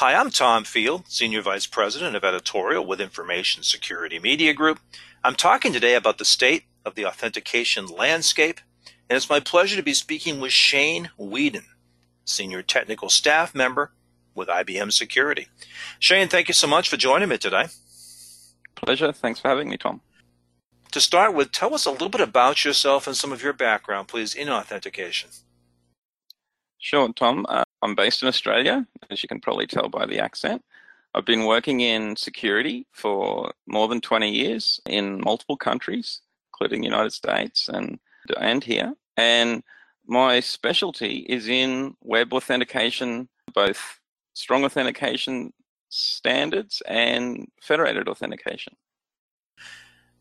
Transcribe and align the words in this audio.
Hi, 0.00 0.14
I'm 0.14 0.30
Tom 0.30 0.64
Field, 0.64 1.04
Senior 1.08 1.42
Vice 1.42 1.66
President 1.66 2.16
of 2.16 2.24
Editorial 2.24 2.86
with 2.86 3.02
Information 3.02 3.62
Security 3.62 4.18
Media 4.18 4.54
Group. 4.54 4.80
I'm 5.22 5.34
talking 5.34 5.74
today 5.74 5.94
about 5.94 6.16
the 6.16 6.24
state 6.24 6.64
of 6.86 6.94
the 6.94 7.04
authentication 7.04 7.84
landscape, 7.84 8.62
and 9.10 9.18
it's 9.18 9.28
my 9.28 9.40
pleasure 9.40 9.76
to 9.76 9.82
be 9.82 9.92
speaking 9.92 10.40
with 10.40 10.52
Shane 10.52 11.10
Weeden, 11.18 11.66
Senior 12.24 12.62
Technical 12.62 13.10
Staff 13.10 13.54
Member 13.54 13.92
with 14.34 14.48
IBM 14.48 14.90
Security. 14.90 15.48
Shane, 15.98 16.28
thank 16.28 16.48
you 16.48 16.54
so 16.54 16.66
much 16.66 16.88
for 16.88 16.96
joining 16.96 17.28
me 17.28 17.36
today. 17.36 17.66
Pleasure. 18.76 19.12
Thanks 19.12 19.40
for 19.40 19.48
having 19.48 19.68
me, 19.68 19.76
Tom. 19.76 20.00
To 20.92 21.00
start 21.02 21.34
with, 21.34 21.52
tell 21.52 21.74
us 21.74 21.84
a 21.84 21.90
little 21.90 22.08
bit 22.08 22.22
about 22.22 22.64
yourself 22.64 23.06
and 23.06 23.14
some 23.14 23.32
of 23.32 23.42
your 23.42 23.52
background, 23.52 24.08
please, 24.08 24.34
in 24.34 24.48
authentication. 24.48 25.28
Sure, 26.78 27.12
Tom. 27.12 27.44
Uh, 27.46 27.64
I'm 27.82 27.94
based 27.94 28.22
in 28.22 28.28
Australia, 28.28 28.86
as 29.10 29.22
you 29.22 29.28
can 29.28 29.40
probably 29.40 29.66
tell 29.66 29.88
by 29.88 30.06
the 30.06 30.18
accent. 30.18 30.62
I've 31.14 31.24
been 31.24 31.46
working 31.46 31.80
in 31.80 32.14
security 32.16 32.86
for 32.92 33.52
more 33.66 33.88
than 33.88 34.00
20 34.00 34.30
years 34.30 34.80
in 34.86 35.20
multiple 35.24 35.56
countries, 35.56 36.20
including 36.52 36.82
the 36.82 36.88
United 36.88 37.12
States 37.12 37.68
and, 37.68 37.98
and 38.38 38.62
here. 38.62 38.94
And 39.16 39.62
my 40.06 40.40
specialty 40.40 41.26
is 41.28 41.48
in 41.48 41.96
web 42.02 42.32
authentication, 42.32 43.28
both 43.54 44.00
strong 44.34 44.64
authentication 44.64 45.52
standards 45.88 46.82
and 46.86 47.48
federated 47.60 48.08
authentication. 48.08 48.76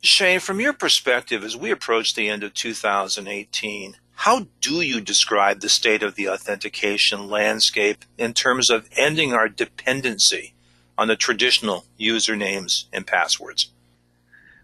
Shane, 0.02 0.40
from 0.40 0.60
your 0.60 0.74
perspective, 0.74 1.44
as 1.44 1.58
we 1.58 1.72
approach 1.72 2.16
the 2.16 2.30
end 2.30 2.44
of 2.44 2.54
2018, 2.54 3.98
how 4.20 4.46
do 4.60 4.82
you 4.82 5.00
describe 5.00 5.62
the 5.62 5.70
state 5.70 6.04
of 6.04 6.16
the 6.16 6.28
authentication 6.28 7.30
landscape 7.30 8.04
in 8.18 8.34
terms 8.34 8.70
of 8.70 8.90
ending 8.98 9.32
our 9.32 9.48
dependency 9.48 10.54
on 10.98 11.08
the 11.08 11.16
traditional 11.16 11.86
usernames 11.98 12.84
and 12.92 13.08
passwords? 13.08 13.72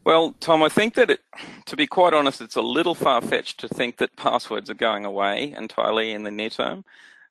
Well, 0.04 0.36
Tom, 0.42 0.62
I 0.62 0.68
think 0.68 0.96
that, 0.96 1.10
it, 1.10 1.22
to 1.68 1.78
be 1.78 1.88
quite 1.88 2.14
honest, 2.14 2.42
it's 2.42 2.58
a 2.58 2.62
little 2.62 2.96
far 2.96 3.22
fetched 3.22 3.62
to 3.62 3.70
think 3.70 3.96
that 3.98 4.18
passwords 4.18 4.70
are 4.70 4.74
going 4.74 5.06
away 5.06 5.56
entirely 5.58 6.12
in 6.12 6.24
the 6.24 6.32
near 6.32 6.50
term. 6.50 6.84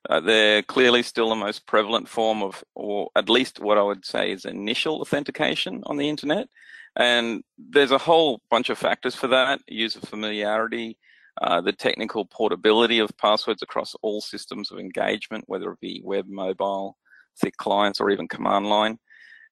Uh, 0.09 0.19
they're 0.19 0.63
clearly 0.63 1.03
still 1.03 1.29
the 1.29 1.35
most 1.35 1.67
prevalent 1.67 2.09
form 2.09 2.41
of, 2.41 2.63
or 2.73 3.11
at 3.15 3.29
least 3.29 3.59
what 3.59 3.77
I 3.77 3.83
would 3.83 4.03
say 4.03 4.31
is 4.31 4.45
initial 4.45 4.99
authentication 4.99 5.83
on 5.85 5.97
the 5.97 6.09
internet. 6.09 6.49
And 6.95 7.43
there's 7.59 7.91
a 7.91 7.99
whole 7.99 8.41
bunch 8.49 8.71
of 8.71 8.79
factors 8.79 9.13
for 9.13 9.27
that 9.27 9.61
user 9.67 9.99
familiarity, 9.99 10.97
uh, 11.41 11.61
the 11.61 11.73
technical 11.73 12.25
portability 12.25 12.99
of 12.99 13.15
passwords 13.17 13.61
across 13.61 13.95
all 14.01 14.21
systems 14.21 14.71
of 14.71 14.79
engagement, 14.79 15.43
whether 15.47 15.71
it 15.71 15.79
be 15.79 16.01
web, 16.03 16.27
mobile, 16.27 16.97
thick 17.39 17.57
clients, 17.57 17.99
or 17.99 18.09
even 18.09 18.27
command 18.27 18.67
line. 18.67 18.97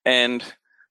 And 0.06 0.44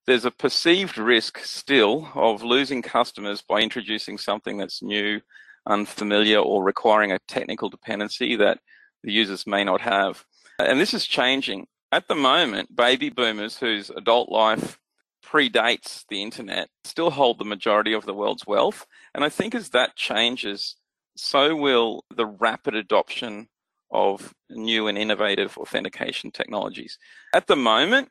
there's 0.07 0.25
a 0.25 0.31
perceived 0.31 0.99
risk 0.99 1.39
still 1.39 2.11
of 2.15 2.43
losing 2.43 2.83
customers 2.83 3.43
by 3.43 3.61
introducing 3.61 4.19
something 4.19 4.59
that's 4.59 4.83
new, 4.83 5.21
unfamiliar, 5.67 6.39
or 6.39 6.63
requiring 6.63 7.13
a 7.13 7.21
technical 7.29 7.69
dependency 7.69 8.37
that 8.37 8.59
the 9.03 9.13
users 9.13 9.47
may 9.47 9.65
not 9.65 9.81
have. 9.81 10.25
And 10.59 10.81
this 10.81 10.95
is 10.95 11.07
changing. 11.07 11.67
At 11.91 12.09
the 12.09 12.15
moment, 12.15 12.75
baby 12.75 13.11
boomers 13.11 13.59
whose 13.59 13.91
adult 13.91 14.31
life 14.31 14.79
predates 15.25 16.05
the 16.09 16.23
internet 16.23 16.69
still 16.85 17.11
hold 17.11 17.39
the 17.39 17.45
majority 17.45 17.93
of 17.93 18.05
the 18.05 18.15
world's 18.15 18.47
wealth. 18.47 18.87
And 19.15 19.25
I 19.25 19.29
think 19.29 19.55
as 19.55 19.71
that 19.71 19.97
changes, 19.97 20.77
so 21.17 21.55
will 21.57 22.05
the 22.15 22.27
rapid 22.27 22.75
adoption 22.75 23.49
of 23.91 24.33
new 24.51 24.89
and 24.89 24.97
innovative 24.97 25.57
authentication 25.59 26.31
technologies. 26.31 26.99
At 27.35 27.47
the 27.47 27.57
moment, 27.57 28.09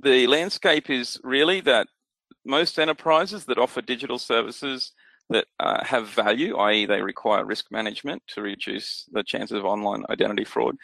the 0.00 0.26
landscape 0.26 0.90
is 0.90 1.18
really 1.24 1.60
that 1.62 1.88
most 2.44 2.78
enterprises 2.78 3.46
that 3.46 3.58
offer 3.58 3.80
digital 3.80 4.18
services 4.18 4.92
that 5.30 5.46
uh, 5.58 5.82
have 5.82 6.08
value, 6.08 6.56
i.e., 6.58 6.84
they 6.84 7.00
require 7.00 7.44
risk 7.46 7.66
management 7.70 8.22
to 8.28 8.42
reduce 8.42 9.08
the 9.12 9.22
chances 9.22 9.56
of 9.56 9.64
online 9.64 10.04
identity 10.10 10.44
fraud, 10.44 10.76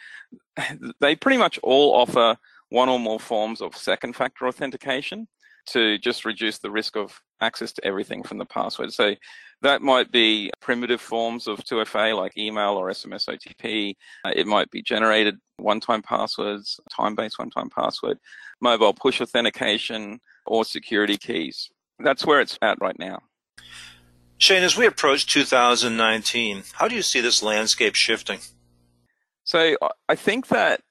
they 0.99 1.15
pretty 1.15 1.37
much 1.37 1.59
all 1.61 1.93
offer 1.93 2.35
one 2.69 2.89
or 2.89 2.99
more 2.99 3.19
forms 3.19 3.61
of 3.61 3.75
second 3.75 4.15
factor 4.15 4.47
authentication 4.47 5.27
to 5.67 5.97
just 5.97 6.25
reduce 6.25 6.59
the 6.59 6.71
risk 6.71 6.95
of 6.95 7.21
access 7.41 7.71
to 7.73 7.85
everything 7.85 8.23
from 8.23 8.37
the 8.37 8.45
password. 8.45 8.93
So 8.93 9.15
that 9.61 9.81
might 9.81 10.11
be 10.11 10.51
primitive 10.61 11.01
forms 11.01 11.47
of 11.47 11.59
2FA 11.59 12.15
like 12.17 12.37
email 12.37 12.71
or 12.71 12.89
SMS 12.89 13.27
OTP. 13.27 13.95
Uh, 14.25 14.31
it 14.35 14.47
might 14.47 14.69
be 14.71 14.81
generated 14.81 15.37
one-time 15.57 16.01
passwords, 16.01 16.79
time-based 16.95 17.37
one-time 17.37 17.69
password, 17.69 18.17
mobile 18.59 18.93
push 18.93 19.21
authentication, 19.21 20.19
or 20.45 20.65
security 20.65 21.17
keys. 21.17 21.69
That's 21.99 22.25
where 22.25 22.41
it's 22.41 22.57
at 22.61 22.81
right 22.81 22.97
now. 22.97 23.19
Shane, 24.37 24.63
as 24.63 24.75
we 24.75 24.87
approach 24.87 25.27
2019, 25.27 26.63
how 26.73 26.87
do 26.87 26.95
you 26.95 27.03
see 27.03 27.21
this 27.21 27.43
landscape 27.43 27.93
shifting? 27.93 28.39
So 29.43 29.77
I 30.09 30.15
think 30.15 30.47
that 30.47 30.81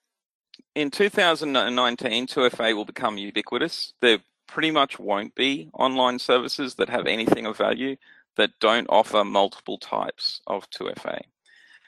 in 0.77 0.91
2019, 0.91 2.27
2FA 2.29 2.77
will 2.77 2.85
become 2.85 3.19
ubiquitous. 3.19 3.93
There 4.01 4.19
pretty 4.51 4.71
much 4.71 4.99
won't 4.99 5.35
be 5.35 5.71
online 5.75 6.19
services 6.19 6.75
that 6.75 6.89
have 6.89 7.07
anything 7.07 7.47
of 7.47 7.57
value 7.57 7.97
that 8.37 8.51
don't 8.61 8.87
offer 8.89 9.25
multiple 9.25 9.79
types 9.79 10.41
of 10.47 10.69
2FA. 10.71 11.21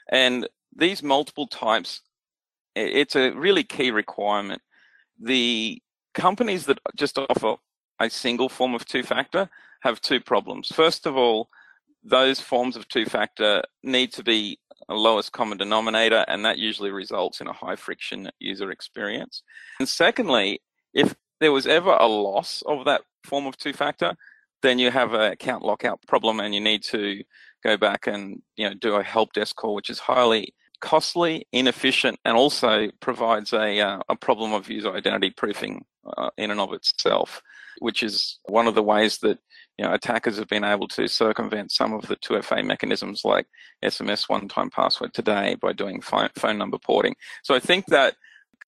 And 0.09 0.47
these 0.75 1.03
multiple 1.03 1.47
types, 1.47 2.01
it's 2.75 3.15
a 3.15 3.31
really 3.31 3.63
key 3.63 3.91
requirement. 3.91 4.61
The 5.19 5.81
companies 6.13 6.65
that 6.65 6.79
just 6.95 7.17
offer 7.17 7.55
a 7.99 8.09
single 8.09 8.49
form 8.49 8.73
of 8.75 8.85
two 8.85 9.03
factor 9.03 9.49
have 9.81 10.01
two 10.01 10.19
problems. 10.19 10.69
First 10.69 11.05
of 11.05 11.17
all, 11.17 11.49
those 12.03 12.39
forms 12.39 12.75
of 12.75 12.87
two 12.87 13.05
factor 13.05 13.63
need 13.83 14.11
to 14.13 14.23
be 14.23 14.59
a 14.89 14.95
lowest 14.95 15.31
common 15.31 15.57
denominator, 15.57 16.25
and 16.27 16.43
that 16.45 16.57
usually 16.57 16.91
results 16.91 17.39
in 17.41 17.47
a 17.47 17.53
high 17.53 17.75
friction 17.75 18.29
user 18.39 18.71
experience. 18.71 19.43
And 19.79 19.87
secondly, 19.87 20.61
if 20.93 21.15
there 21.43 21.51
was 21.51 21.67
ever 21.67 21.91
a 21.91 22.07
loss 22.07 22.63
of 22.65 22.85
that 22.85 23.01
form 23.23 23.45
of 23.45 23.57
two 23.57 23.73
factor, 23.73 24.15
then 24.61 24.79
you 24.79 24.89
have 24.91 25.13
a 25.13 25.31
account 25.31 25.63
lockout 25.63 26.01
problem 26.07 26.39
and 26.39 26.55
you 26.55 26.61
need 26.61 26.83
to 26.83 27.23
go 27.63 27.77
back 27.77 28.07
and 28.07 28.41
you 28.55 28.67
know 28.67 28.73
do 28.73 28.95
a 28.95 29.03
help 29.03 29.33
desk 29.33 29.55
call, 29.57 29.75
which 29.75 29.89
is 29.89 29.99
highly 29.99 30.53
costly, 30.79 31.45
inefficient, 31.51 32.19
and 32.25 32.35
also 32.35 32.89
provides 32.99 33.53
a, 33.53 33.79
uh, 33.79 33.99
a 34.09 34.15
problem 34.15 34.53
of 34.53 34.69
user 34.69 34.93
identity 34.93 35.29
proofing 35.29 35.85
uh, 36.17 36.29
in 36.37 36.51
and 36.51 36.59
of 36.59 36.73
itself, 36.73 37.41
which 37.79 38.03
is 38.03 38.39
one 38.49 38.67
of 38.67 38.75
the 38.75 38.83
ways 38.83 39.17
that 39.19 39.39
you 39.77 39.85
know, 39.85 39.93
attackers 39.93 40.37
have 40.37 40.49
been 40.49 40.63
able 40.63 40.87
to 40.89 41.07
circumvent 41.07 41.71
some 41.71 41.93
of 41.93 42.07
the 42.07 42.15
2FA 42.17 42.65
mechanisms 42.65 43.21
like 43.23 43.47
SMS 43.83 44.29
one-time 44.29 44.69
password 44.69 45.13
today 45.13 45.55
by 45.59 45.73
doing 45.73 46.01
phone, 46.01 46.29
phone 46.35 46.57
number 46.57 46.77
porting. 46.77 47.15
So 47.43 47.55
I 47.55 47.59
think 47.59 47.85
that 47.87 48.15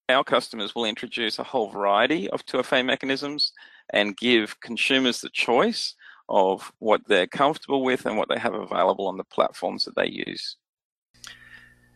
our 0.10 0.24
customers 0.24 0.76
will 0.76 0.86
introduce 0.86 1.40
a 1.40 1.44
whole 1.44 1.70
variety 1.70 2.30
of 2.30 2.46
2FA 2.46 2.86
mechanisms 2.86 3.52
and 3.90 4.18
give 4.18 4.60
consumers 4.60 5.22
the 5.22 5.30
choice 5.30 5.96
of 6.30 6.72
what 6.80 7.02
they're 7.08 7.28
comfortable 7.28 7.84
with 7.84 8.06
and 8.06 8.18
what 8.18 8.30
they 8.30 8.40
have 8.40 8.54
available 8.54 9.08
on 9.08 9.18
the 9.18 9.24
platforms 9.24 9.86
that 9.86 9.96
they 9.96 10.08
use. 10.08 10.58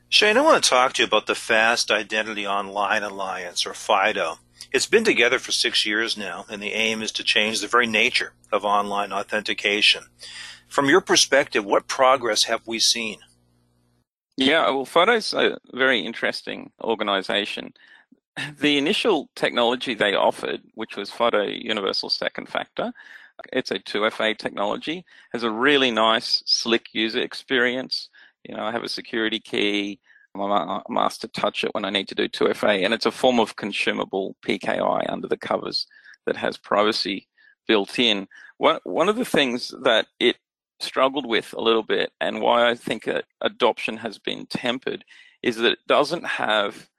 Shane, 0.09 0.38
I 0.38 0.42
want 0.42 0.64
to 0.64 0.69
talk 0.69 0.94
to 0.94 1.03
you 1.03 1.08
about 1.08 1.28
the 1.28 1.36
Fast 1.36 1.92
Identity 1.92 2.48
Online 2.48 3.03
Alliance, 3.03 3.66
or 3.66 3.74
FIDO. 3.75 4.38
It's 4.72 4.88
been 4.88 5.03
together 5.03 5.38
for 5.38 5.52
six 5.52 5.86
years 5.86 6.18
now, 6.18 6.46
and 6.50 6.62
the 6.62 6.74
aim 6.74 7.03
is 7.03 7.12
to 7.14 7.24
change 7.24 7.62
the 7.62 7.68
very 7.68 7.86
nature 7.86 8.34
of 8.52 8.66
online 8.66 9.14
authentication. 9.14 10.06
From 10.68 10.90
your 10.90 11.02
perspective, 11.02 11.64
what 11.64 11.88
progress 11.88 12.46
have 12.46 12.62
we 12.66 12.80
seen? 12.80 13.19
Yeah, 14.36 14.69
well, 14.72 14.86
FIDO's 14.86 15.34
a 15.34 15.59
very 15.74 16.00
interesting 16.00 16.72
organization 16.81 17.74
the 18.59 18.77
initial 18.77 19.29
technology 19.35 19.94
they 19.94 20.15
offered, 20.15 20.62
which 20.75 20.95
was 20.95 21.09
FIDO 21.09 21.44
Universal 21.44 22.09
Second 22.09 22.47
Factor, 22.50 22.91
it's 23.53 23.71
a 23.71 23.80
2FA 23.80 24.38
technology, 24.38 25.06
has 25.31 25.44
a 25.44 25.51
really 25.51 25.91
nice, 25.91 26.44
slick 26.45 26.88
user 26.94 27.21
experience. 27.21 28.09
You 28.44 28.56
know, 28.56 28.63
I 28.63 28.71
have 28.71 28.83
a 28.83 28.89
security 28.89 29.39
key. 29.39 30.00
I'm 30.36 30.97
asked 30.97 31.21
to 31.21 31.27
touch 31.30 31.63
it 31.63 31.74
when 31.74 31.86
I 31.86 31.89
need 31.89 32.07
to 32.09 32.15
do 32.15 32.27
2FA, 32.30 32.86
and 32.86 32.94
it's 32.94 33.06
a 33.06 33.12
form 33.12 33.39
of 33.39 33.56
consumable 33.56 34.36
PKI 34.45 35.12
under 35.12 35.27
the 35.27 35.38
covers 35.38 35.88
that 36.25 36.38
has 36.38 36.57
privacy 36.57 37.27
built 37.68 37.97
in. 37.97 38.27
One, 38.57 38.80
one 38.83 39.09
of 39.09 39.15
the 39.15 39.25
things 39.25 39.74
that 39.83 40.07
it 40.19 40.38
struggled 40.80 41.25
with 41.25 41.53
a 41.53 41.62
little 41.62 41.83
bit, 41.83 42.12
and 42.21 42.42
why 42.42 42.69
I 42.69 42.75
think 42.75 43.09
adoption 43.42 43.97
has 43.97 44.18
been 44.18 44.45
tempered, 44.45 45.03
is 45.42 45.57
that 45.57 45.71
it 45.74 45.80
doesn't 45.88 46.25
have 46.25 46.89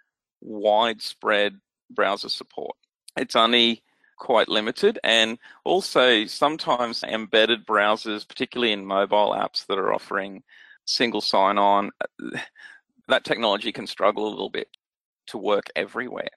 widespread 0.41 1.55
browser 1.91 2.29
support. 2.29 2.77
It's 3.17 3.37
only 3.37 3.83
quite 4.19 4.49
limited 4.49 4.99
and 5.03 5.39
also 5.65 6.27
sometimes 6.27 7.03
embedded 7.03 7.67
browsers, 7.67 8.29
particularly 8.29 8.73
in 8.73 8.85
mobile 8.85 9.33
apps 9.33 9.67
that 9.67 9.79
are 9.79 9.93
offering 9.93 10.43
single 10.85 11.21
sign 11.21 11.59
on, 11.59 11.91
that 13.09 13.25
technology 13.25 13.73
can 13.73 13.87
struggle 13.87 14.29
a 14.29 14.31
little 14.31 14.51
bit 14.51 14.69
to 15.27 15.39
work 15.39 15.67
everywhere. 15.75 16.29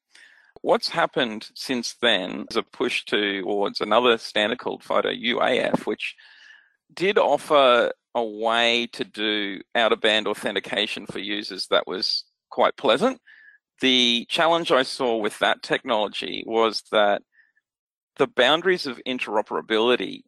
what's 0.62 0.88
happened 0.90 1.50
since 1.56 1.96
then 2.02 2.46
is 2.50 2.56
a 2.56 2.64
push 2.64 3.04
towards 3.06 3.82
another 3.82 4.18
standard 4.18 4.60
called 4.60 4.84
FIDO 4.84 5.10
UAF, 5.10 5.86
which 5.86 6.16
did 6.94 7.18
offer 7.18 7.92
a 8.16 8.24
way 8.24 8.88
to 8.94 9.04
do 9.04 9.60
out 9.76 9.92
of 9.92 10.00
band 10.00 10.28
authentication 10.28 11.06
for 11.06 11.20
users 11.20 11.68
that 11.68 11.88
was 11.88 12.24
quite 12.50 12.78
pleasant. 12.78 13.20
The 13.82 14.26
challenge 14.30 14.72
I 14.72 14.84
saw 14.84 15.18
with 15.18 15.40
that 15.40 15.62
technology 15.62 16.44
was 16.46 16.84
that 16.92 17.22
the 18.18 18.28
boundaries 18.28 18.86
of 18.86 19.02
interoperability 19.08 20.22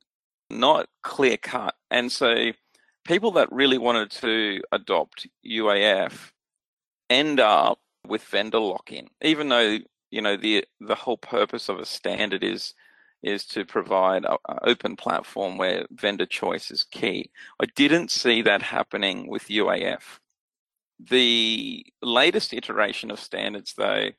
not 0.50 0.88
clear 1.04 1.38
cut. 1.38 1.76
And 1.92 2.12
so 2.12 2.52
people 3.06 3.32
that 3.32 3.52
really 3.52 3.78
wanted 3.78 4.12
to 4.12 4.62
adopt 4.72 5.28
UAF 5.46 6.32
end 7.10 7.40
up 7.40 7.80
with 8.08 8.24
vendor 8.24 8.60
lock-in, 8.60 9.08
even 9.22 9.50
though 9.50 9.80
you 10.12 10.22
know 10.22 10.38
the 10.38 10.66
the 10.80 10.96
whole 10.96 11.18
purpose 11.18 11.70
of 11.70 11.80
a 11.80 11.86
standard 11.86 12.44
is 12.44 12.74
is 13.24 13.46
to 13.46 13.66
provide 13.66 14.24
an 14.26 14.38
open 14.64 14.96
platform 14.96 15.58
where 15.58 15.86
vendor 15.92 16.28
choice 16.28 16.70
is 16.70 16.86
key. 16.92 17.32
I 17.60 17.66
didn't 17.76 18.12
see 18.12 18.44
that 18.44 18.62
happening 18.62 19.28
with 19.28 19.48
UAF. 19.48 20.20
The 21.00 21.86
latest 22.02 22.54
iteration 22.54 23.12
of 23.12 23.20
standards, 23.20 23.74
though, 23.78 24.10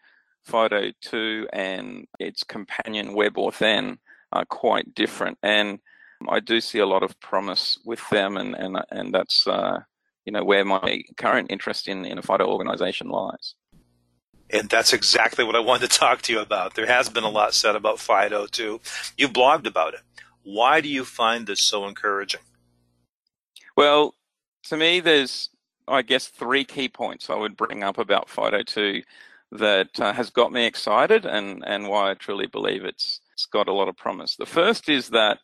FIDO 0.44 0.92
2 1.00 1.48
and 1.52 2.06
its 2.20 2.44
companion 2.44 3.14
WebAuthn 3.14 3.98
are 4.32 4.44
quite 4.44 4.94
different. 4.94 5.38
And 5.42 5.80
I 6.28 6.40
do 6.40 6.60
see 6.60 6.78
a 6.78 6.86
lot 6.86 7.02
of 7.02 7.18
promise 7.20 7.78
with 7.84 8.08
them, 8.10 8.36
and, 8.36 8.54
and, 8.54 8.78
and 8.90 9.12
that's 9.12 9.46
uh, 9.46 9.80
you 10.24 10.32
know 10.32 10.44
where 10.44 10.64
my 10.64 11.02
current 11.16 11.50
interest 11.50 11.88
in, 11.88 12.04
in 12.04 12.18
a 12.18 12.22
FIDO 12.22 12.46
organization 12.46 13.08
lies. 13.08 13.54
And 14.50 14.68
that's 14.68 14.92
exactly 14.92 15.44
what 15.44 15.56
I 15.56 15.60
wanted 15.60 15.90
to 15.90 15.98
talk 15.98 16.22
to 16.22 16.32
you 16.32 16.40
about. 16.40 16.74
There 16.74 16.86
has 16.86 17.08
been 17.08 17.24
a 17.24 17.28
lot 17.28 17.54
said 17.54 17.74
about 17.74 17.98
FIDO 17.98 18.46
2. 18.46 18.80
You've 19.16 19.32
blogged 19.32 19.66
about 19.66 19.94
it. 19.94 20.00
Why 20.42 20.80
do 20.80 20.88
you 20.88 21.04
find 21.04 21.46
this 21.46 21.60
so 21.60 21.86
encouraging? 21.86 22.42
Well, 23.76 24.14
to 24.64 24.76
me, 24.76 25.00
there's, 25.00 25.50
I 25.88 26.02
guess, 26.02 26.28
three 26.28 26.64
key 26.64 26.88
points 26.88 27.30
I 27.30 27.36
would 27.36 27.56
bring 27.56 27.82
up 27.82 27.98
about 27.98 28.28
FIDO 28.28 28.62
2 28.62 29.02
that 29.52 30.00
uh, 30.00 30.12
has 30.12 30.30
got 30.30 30.52
me 30.52 30.66
excited 30.66 31.24
and, 31.24 31.62
and 31.66 31.88
why 31.88 32.10
I 32.10 32.14
truly 32.14 32.46
believe 32.46 32.84
it's, 32.84 33.20
it's 33.32 33.46
got 33.46 33.68
a 33.68 33.72
lot 33.72 33.88
of 33.88 33.96
promise. 33.96 34.36
The 34.36 34.46
first 34.46 34.88
is 34.88 35.10
that 35.10 35.38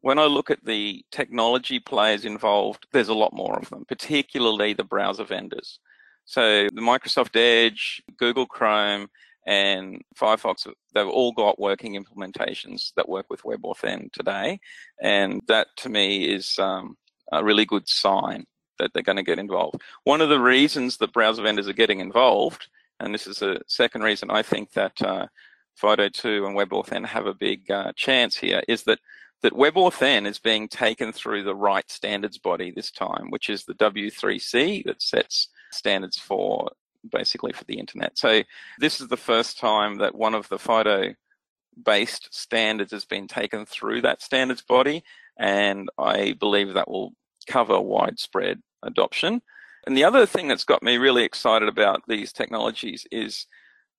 when 0.00 0.18
I 0.18 0.24
look 0.24 0.50
at 0.50 0.64
the 0.64 1.04
technology 1.10 1.78
players 1.78 2.24
involved, 2.24 2.86
there's 2.92 3.08
a 3.08 3.14
lot 3.14 3.32
more 3.32 3.58
of 3.58 3.68
them, 3.70 3.84
particularly 3.86 4.72
the 4.72 4.84
browser 4.84 5.24
vendors. 5.24 5.78
So 6.24 6.64
the 6.64 6.80
Microsoft 6.80 7.36
Edge, 7.36 8.02
Google 8.16 8.46
Chrome, 8.46 9.08
and 9.46 10.02
Firefox, 10.14 10.68
they've 10.94 11.06
all 11.06 11.32
got 11.32 11.58
working 11.58 12.02
implementations 12.02 12.92
that 12.96 13.08
work 13.08 13.26
with 13.30 13.42
WebAuthn 13.42 14.12
today. 14.12 14.60
And 15.00 15.40
that 15.48 15.68
to 15.78 15.88
me 15.88 16.24
is 16.24 16.58
um, 16.58 16.96
a 17.32 17.42
really 17.42 17.64
good 17.64 17.88
sign 17.88 18.44
that 18.78 18.92
they're 18.92 19.02
going 19.02 19.16
to 19.16 19.22
get 19.22 19.38
involved. 19.38 19.82
One 20.04 20.20
of 20.20 20.28
the 20.28 20.40
reasons 20.40 20.96
that 20.98 21.12
browser 21.12 21.42
vendors 21.42 21.68
are 21.68 21.72
getting 21.72 22.00
involved, 22.00 22.68
and 23.00 23.14
this 23.14 23.26
is 23.26 23.42
a 23.42 23.60
second 23.66 24.02
reason 24.02 24.30
I 24.30 24.42
think 24.42 24.72
that 24.72 25.00
uh, 25.02 25.26
FIDO2 25.80 26.46
and 26.46 26.56
WebAuthn 26.56 27.06
have 27.06 27.26
a 27.26 27.34
big 27.34 27.70
uh, 27.70 27.92
chance 27.96 28.36
here, 28.36 28.62
is 28.68 28.84
that 28.84 29.00
that 29.42 29.52
WebAuthn 29.52 30.26
is 30.26 30.38
being 30.38 30.66
taken 30.66 31.12
through 31.12 31.44
the 31.44 31.54
right 31.54 31.88
standards 31.88 32.38
body 32.38 32.72
this 32.72 32.90
time, 32.90 33.30
which 33.30 33.48
is 33.48 33.64
the 33.64 33.74
W3C 33.74 34.84
that 34.84 35.00
sets 35.00 35.48
standards 35.70 36.18
for 36.18 36.72
basically 37.10 37.52
for 37.52 37.64
the 37.64 37.78
internet. 37.78 38.18
So 38.18 38.42
this 38.78 39.00
is 39.00 39.08
the 39.08 39.16
first 39.16 39.58
time 39.58 39.98
that 39.98 40.14
one 40.14 40.34
of 40.34 40.48
the 40.48 40.58
FIDO 40.58 41.14
based 41.84 42.28
standards 42.34 42.90
has 42.92 43.04
been 43.04 43.28
taken 43.28 43.64
through 43.64 44.02
that 44.02 44.22
standards 44.22 44.62
body, 44.62 45.04
and 45.38 45.88
I 45.98 46.34
believe 46.38 46.74
that 46.74 46.90
will 46.90 47.12
cover 47.46 47.80
widespread 47.80 48.60
adoption. 48.82 49.42
And 49.86 49.96
the 49.96 50.04
other 50.04 50.26
thing 50.26 50.48
that's 50.48 50.64
got 50.64 50.82
me 50.82 50.96
really 50.96 51.24
excited 51.24 51.68
about 51.68 52.02
these 52.08 52.32
technologies 52.32 53.06
is 53.10 53.46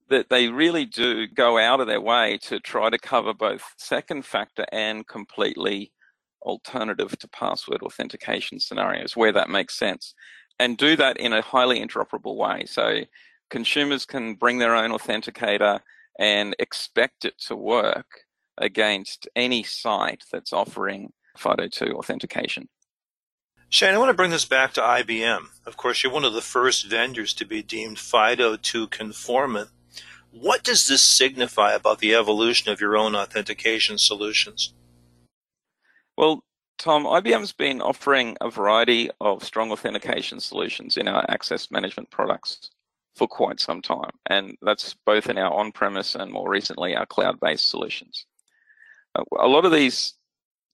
that 0.09 0.29
they 0.29 0.49
really 0.49 0.85
do 0.85 1.27
go 1.27 1.57
out 1.57 1.79
of 1.79 1.87
their 1.87 2.01
way 2.01 2.37
to 2.43 2.59
try 2.59 2.89
to 2.89 2.97
cover 2.97 3.33
both 3.33 3.63
second 3.77 4.25
factor 4.25 4.65
and 4.71 5.07
completely 5.07 5.91
alternative 6.41 7.17
to 7.19 7.27
password 7.27 7.81
authentication 7.83 8.59
scenarios 8.59 9.15
where 9.15 9.31
that 9.31 9.49
makes 9.49 9.77
sense 9.77 10.13
and 10.59 10.77
do 10.77 10.95
that 10.95 11.17
in 11.17 11.33
a 11.33 11.41
highly 11.41 11.79
interoperable 11.79 12.35
way. 12.35 12.65
So 12.65 13.01
consumers 13.49 14.05
can 14.05 14.35
bring 14.35 14.57
their 14.57 14.75
own 14.75 14.91
authenticator 14.91 15.79
and 16.19 16.55
expect 16.59 17.25
it 17.25 17.39
to 17.47 17.55
work 17.55 18.25
against 18.57 19.27
any 19.35 19.63
site 19.63 20.23
that's 20.31 20.51
offering 20.51 21.13
FIDO2 21.37 21.93
authentication. 21.93 22.67
Shane, 23.71 23.93
I 23.93 23.99
want 23.99 24.09
to 24.09 24.15
bring 24.15 24.31
this 24.31 24.45
back 24.45 24.73
to 24.73 24.81
IBM. 24.81 25.45
Of 25.67 25.77
course, 25.77 26.01
you're 26.01 26.11
one 26.11 26.25
of 26.25 26.33
the 26.33 26.41
first 26.41 26.87
vendors 26.87 27.35
to 27.35 27.45
be 27.45 27.61
deemed 27.61 27.97
FIDO2 27.97 28.89
conformant. 28.89 29.69
What 30.31 30.63
does 30.63 30.87
this 30.87 31.03
signify 31.03 31.73
about 31.73 31.99
the 31.99 32.15
evolution 32.15 32.71
of 32.71 32.81
your 32.81 32.97
own 32.97 33.15
authentication 33.15 33.99
solutions? 33.99 34.73
Well, 36.17 36.43
Tom, 36.79 37.03
IBM's 37.03 37.51
been 37.51 37.79
offering 37.79 38.37
a 38.41 38.49
variety 38.49 39.11
of 39.21 39.43
strong 39.43 39.71
authentication 39.71 40.39
solutions 40.39 40.97
in 40.97 41.07
our 41.07 41.23
access 41.29 41.69
management 41.69 42.09
products 42.09 42.71
for 43.15 43.27
quite 43.27 43.59
some 43.59 43.83
time, 43.83 44.11
and 44.25 44.57
that's 44.63 44.95
both 45.05 45.29
in 45.29 45.37
our 45.37 45.53
on 45.53 45.71
premise 45.71 46.15
and 46.15 46.31
more 46.31 46.49
recently 46.49 46.95
our 46.95 47.05
cloud 47.05 47.39
based 47.39 47.69
solutions. 47.69 48.25
Uh, 49.13 49.23
a 49.39 49.47
lot 49.47 49.65
of 49.65 49.71
these 49.71 50.15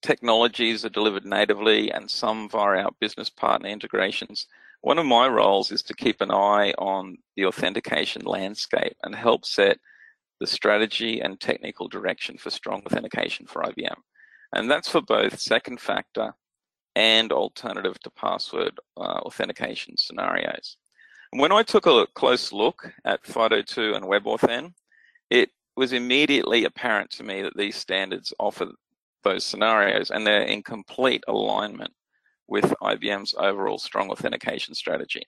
technologies 0.06 0.86
are 0.86 0.90
delivered 0.90 1.25
natively 1.25 1.92
and 1.92 2.10
some 2.10 2.48
via 2.48 2.84
our 2.84 2.92
business 3.00 3.28
partner 3.28 3.69
integrations. 3.69 4.46
One 4.81 5.00
of 5.00 5.06
my 5.07 5.28
roles 5.28 5.72
is 5.72 5.81
to 5.81 5.96
keep 5.96 6.22
an 6.22 6.30
eye 6.30 6.74
on 6.78 7.18
the 7.36 7.46
authentication 7.48 8.22
landscape 8.24 8.96
and 9.04 9.16
help 9.16 9.46
set 9.46 9.80
the 10.40 10.46
strategy 10.46 11.22
and 11.22 11.40
technical 11.40 11.88
direction 11.88 12.38
for 12.38 12.52
strong 12.52 12.84
authentication 12.86 13.48
for 13.48 13.63
IBM. 13.63 13.96
And 14.54 14.69
that's 14.69 14.88
for 14.88 15.02
both 15.02 15.40
second 15.40 15.81
factor 15.81 16.36
and 16.96 17.31
alternative 17.31 18.00
to 18.02 18.12
password 18.12 18.80
uh, 18.98 19.22
authentication 19.25 19.98
scenarios. 19.98 20.78
And 21.31 21.42
when 21.42 21.52
I 21.52 21.63
took 21.63 21.88
a 21.88 22.06
close 22.13 22.54
look 22.54 22.94
at 23.06 23.24
FIDO2 23.24 23.96
and 23.96 24.06
WebAuthn, 24.06 24.74
it 25.31 25.50
was 25.75 25.94
immediately 25.94 26.63
apparent 26.63 27.09
to 27.12 27.24
me 27.24 27.42
that 27.42 27.57
these 27.57 27.76
standards 27.76 28.31
offer 28.40 28.68
those 29.26 29.46
scenarios 29.46 30.12
and 30.12 30.26
they're 30.26 30.44
in 30.44 30.64
complete 30.64 31.24
alignment 31.28 31.92
with 32.48 32.74
IBM's 32.82 33.36
overall 33.38 33.78
strong 33.78 34.10
authentication 34.10 34.74
strategy. 34.74 35.24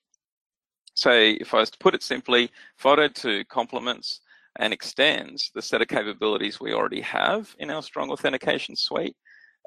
So 0.93 1.11
if 1.11 1.53
I 1.53 1.57
was 1.59 1.71
to 1.71 1.77
put 1.79 1.95
it 1.95 2.03
simply, 2.03 2.49
FIDO2 2.81 3.47
complements 3.49 4.21
and 4.59 4.73
extends 4.73 5.51
the 5.53 5.61
set 5.61 5.81
of 5.81 5.87
capabilities 5.87 6.59
we 6.59 6.73
already 6.73 7.01
have 7.01 7.53
in 7.59 7.69
our 7.69 7.83
strong 7.83 8.09
authentication 8.09 8.75
suite. 8.75 9.15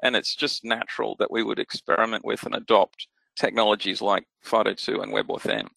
And 0.03 0.15
it's 0.15 0.35
just 0.35 0.65
natural 0.65 1.15
that 1.19 1.31
we 1.31 1.43
would 1.43 1.59
experiment 1.59 2.25
with 2.25 2.43
and 2.45 2.55
adopt 2.55 3.07
technologies 3.37 4.01
like 4.01 4.25
FIDO2 4.45 5.03
and 5.03 5.13
WebAuthn. 5.13 5.67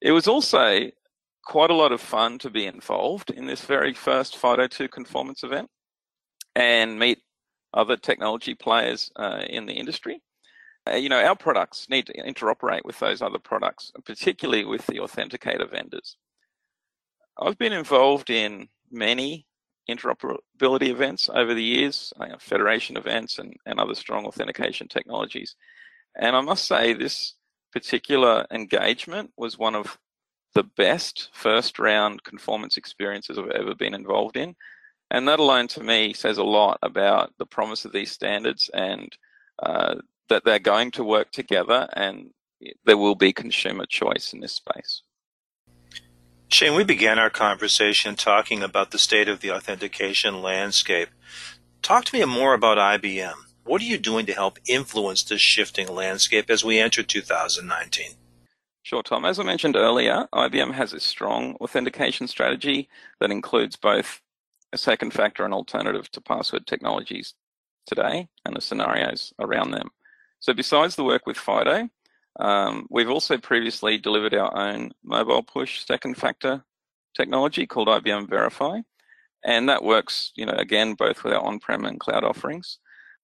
It 0.00 0.12
was 0.12 0.28
also 0.28 0.90
quite 1.44 1.70
a 1.70 1.74
lot 1.74 1.92
of 1.92 2.00
fun 2.00 2.38
to 2.38 2.50
be 2.50 2.66
involved 2.66 3.30
in 3.30 3.46
this 3.46 3.62
very 3.62 3.92
first 3.92 4.40
FIDO2 4.40 4.90
conformance 4.90 5.42
event 5.42 5.68
and 6.54 6.98
meet 6.98 7.18
other 7.76 7.96
technology 7.96 8.54
players 8.54 9.10
uh, 9.16 9.42
in 9.48 9.66
the 9.66 9.74
industry. 9.74 10.20
Uh, 10.88 10.94
you 10.94 11.08
know, 11.08 11.22
our 11.22 11.36
products 11.36 11.88
need 11.90 12.06
to 12.06 12.14
interoperate 12.14 12.84
with 12.84 12.98
those 12.98 13.20
other 13.22 13.38
products, 13.38 13.92
particularly 14.04 14.64
with 14.64 14.86
the 14.86 14.96
authenticator 14.96 15.70
vendors. 15.70 16.16
I've 17.38 17.58
been 17.58 17.72
involved 17.72 18.30
in 18.30 18.68
many 18.90 19.46
interoperability 19.90 20.88
events 20.88 21.28
over 21.32 21.54
the 21.54 21.62
years, 21.62 22.12
uh, 22.18 22.38
federation 22.38 22.96
events 22.96 23.38
and, 23.38 23.54
and 23.66 23.78
other 23.78 23.94
strong 23.94 24.26
authentication 24.26 24.88
technologies. 24.88 25.54
And 26.16 26.34
I 26.34 26.40
must 26.40 26.66
say, 26.66 26.92
this 26.92 27.34
particular 27.72 28.46
engagement 28.50 29.30
was 29.36 29.58
one 29.58 29.74
of 29.74 29.98
the 30.54 30.64
best 30.64 31.28
first 31.32 31.78
round 31.78 32.24
conformance 32.24 32.76
experiences 32.78 33.38
I've 33.38 33.50
ever 33.50 33.74
been 33.74 33.94
involved 33.94 34.36
in. 34.36 34.56
And 35.10 35.28
that 35.28 35.38
alone 35.38 35.68
to 35.68 35.82
me 35.82 36.12
says 36.12 36.38
a 36.38 36.44
lot 36.44 36.78
about 36.82 37.32
the 37.38 37.46
promise 37.46 37.84
of 37.84 37.92
these 37.92 38.10
standards 38.10 38.70
and 38.74 39.16
uh, 39.62 39.96
that 40.28 40.44
they're 40.44 40.58
going 40.58 40.90
to 40.92 41.04
work 41.04 41.30
together 41.30 41.88
and 41.92 42.30
there 42.84 42.96
will 42.96 43.14
be 43.14 43.32
consumer 43.32 43.86
choice 43.86 44.32
in 44.32 44.40
this 44.40 44.52
space. 44.54 45.02
Shane, 46.48 46.74
we 46.74 46.84
began 46.84 47.18
our 47.18 47.30
conversation 47.30 48.14
talking 48.14 48.62
about 48.62 48.90
the 48.90 48.98
state 48.98 49.28
of 49.28 49.40
the 49.40 49.50
authentication 49.50 50.42
landscape. 50.42 51.08
Talk 51.82 52.04
to 52.06 52.18
me 52.18 52.24
more 52.24 52.54
about 52.54 52.78
IBM. 52.78 53.34
What 53.64 53.82
are 53.82 53.86
you 53.86 53.98
doing 53.98 54.26
to 54.26 54.32
help 54.32 54.58
influence 54.66 55.24
this 55.24 55.40
shifting 55.40 55.88
landscape 55.88 56.48
as 56.48 56.64
we 56.64 56.78
enter 56.78 57.02
2019? 57.02 58.12
Sure, 58.82 59.02
Tom. 59.02 59.24
As 59.24 59.40
I 59.40 59.42
mentioned 59.42 59.74
earlier, 59.74 60.28
IBM 60.32 60.72
has 60.74 60.92
a 60.92 61.00
strong 61.00 61.56
authentication 61.56 62.28
strategy 62.28 62.88
that 63.18 63.32
includes 63.32 63.74
both 63.74 64.20
a 64.76 64.78
second 64.78 65.14
factor 65.14 65.42
and 65.42 65.54
alternative 65.54 66.10
to 66.10 66.20
password 66.20 66.66
technologies 66.66 67.32
today 67.86 68.28
and 68.44 68.54
the 68.54 68.60
scenarios 68.60 69.32
around 69.40 69.70
them. 69.70 69.88
So 70.38 70.52
besides 70.52 70.96
the 70.96 71.04
work 71.04 71.26
with 71.26 71.38
FIDO, 71.38 71.88
um, 72.38 72.86
we've 72.90 73.08
also 73.08 73.38
previously 73.38 73.96
delivered 73.96 74.34
our 74.34 74.54
own 74.54 74.92
mobile 75.02 75.42
push 75.42 75.82
second 75.86 76.18
factor 76.18 76.62
technology 77.16 77.66
called 77.66 77.88
IBM 77.88 78.28
Verify. 78.28 78.80
And 79.42 79.66
that 79.70 79.82
works, 79.82 80.32
you 80.36 80.44
know, 80.44 80.58
again, 80.66 80.92
both 80.92 81.24
with 81.24 81.32
our 81.32 81.40
on-prem 81.40 81.86
and 81.86 81.98
cloud 81.98 82.22
offerings. 82.22 82.78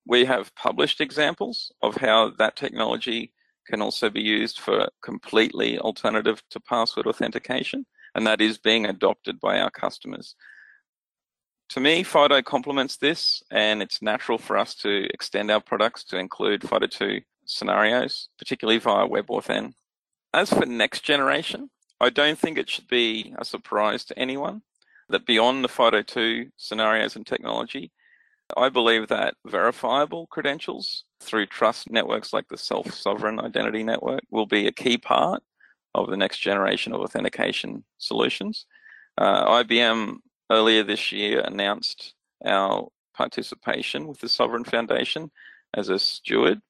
We 0.06 0.24
have 0.24 0.54
published 0.54 1.02
examples 1.02 1.70
of 1.82 1.96
how 1.96 2.30
that 2.38 2.56
technology 2.56 3.34
can 3.66 3.82
also 3.82 4.08
be 4.08 4.22
used 4.22 4.58
for 4.58 4.88
completely 5.02 5.78
alternative 5.78 6.42
to 6.50 6.60
password 6.60 7.06
authentication, 7.06 7.84
and 8.14 8.26
that 8.26 8.40
is 8.40 8.56
being 8.56 8.86
adopted 8.86 9.38
by 9.38 9.60
our 9.60 9.70
customers. 9.70 10.34
To 11.72 11.80
me, 11.80 12.02
FIDO 12.02 12.42
complements 12.42 12.98
this, 12.98 13.42
and 13.50 13.80
it's 13.80 14.02
natural 14.02 14.36
for 14.36 14.58
us 14.58 14.74
to 14.74 15.06
extend 15.14 15.50
our 15.50 15.58
products 15.58 16.04
to 16.04 16.18
include 16.18 16.60
FIDO2 16.60 17.24
scenarios, 17.46 18.28
particularly 18.38 18.78
via 18.78 19.08
WebAuthn. 19.08 19.72
As 20.34 20.50
for 20.50 20.66
next 20.66 21.00
generation, 21.00 21.70
I 21.98 22.10
don't 22.10 22.38
think 22.38 22.58
it 22.58 22.68
should 22.68 22.88
be 22.88 23.34
a 23.38 23.44
surprise 23.46 24.04
to 24.04 24.18
anyone 24.18 24.60
that 25.08 25.24
beyond 25.24 25.64
the 25.64 25.68
FIDO2 25.68 26.50
scenarios 26.58 27.16
and 27.16 27.26
technology, 27.26 27.90
I 28.54 28.68
believe 28.68 29.08
that 29.08 29.36
verifiable 29.46 30.26
credentials 30.26 31.04
through 31.20 31.46
trust 31.46 31.90
networks 31.90 32.34
like 32.34 32.48
the 32.48 32.58
self 32.58 32.92
sovereign 32.92 33.40
identity 33.40 33.82
network 33.82 34.20
will 34.30 34.44
be 34.44 34.66
a 34.66 34.72
key 34.72 34.98
part 34.98 35.42
of 35.94 36.10
the 36.10 36.18
next 36.18 36.40
generation 36.40 36.92
of 36.92 37.00
authentication 37.00 37.82
solutions. 37.96 38.66
Uh, 39.16 39.62
IBM 39.62 40.18
earlier 40.52 40.84
this 40.84 41.10
year 41.10 41.40
announced 41.40 42.14
our 42.44 42.88
participation 43.14 44.06
with 44.06 44.20
the 44.20 44.26
Sovrin 44.26 44.66
Foundation 44.66 45.30
as 45.74 45.88
a 45.88 45.98
steward, 45.98 46.60